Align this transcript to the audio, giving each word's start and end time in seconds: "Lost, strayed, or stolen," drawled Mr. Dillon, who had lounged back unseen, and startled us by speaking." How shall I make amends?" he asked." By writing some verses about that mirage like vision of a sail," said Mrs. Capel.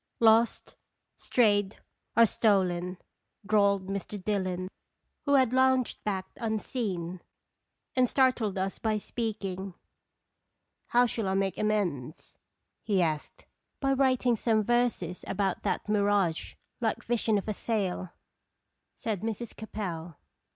"Lost, 0.19 0.77
strayed, 1.15 1.77
or 2.17 2.25
stolen," 2.25 2.97
drawled 3.45 3.85
Mr. 3.85 4.19
Dillon, 4.19 4.67
who 5.25 5.35
had 5.35 5.53
lounged 5.53 6.03
back 6.03 6.25
unseen, 6.37 7.21
and 7.95 8.09
startled 8.09 8.57
us 8.57 8.79
by 8.79 8.97
speaking." 8.97 9.75
How 10.87 11.05
shall 11.05 11.27
I 11.27 11.35
make 11.35 11.59
amends?" 11.59 12.35
he 12.81 12.99
asked." 12.99 13.45
By 13.79 13.93
writing 13.93 14.35
some 14.35 14.63
verses 14.63 15.23
about 15.27 15.61
that 15.61 15.87
mirage 15.87 16.55
like 16.79 17.03
vision 17.03 17.37
of 17.37 17.47
a 17.47 17.53
sail," 17.53 18.09
said 18.95 19.21
Mrs. 19.21 19.55
Capel. 19.55 20.15